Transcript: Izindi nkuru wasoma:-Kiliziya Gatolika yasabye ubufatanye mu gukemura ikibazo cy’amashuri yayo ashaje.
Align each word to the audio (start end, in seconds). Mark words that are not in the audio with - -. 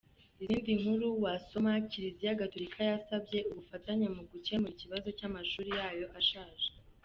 Izindi 0.43 0.71
nkuru 0.81 1.07
wasoma:-Kiliziya 1.23 2.39
Gatolika 2.41 2.79
yasabye 2.91 3.39
ubufatanye 3.51 4.07
mu 4.15 4.21
gukemura 4.31 4.73
ikibazo 4.75 5.07
cy’amashuri 5.17 5.69
yayo 5.79 6.05
ashaje. 6.19 6.67